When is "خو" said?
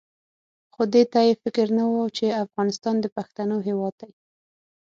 0.73-0.81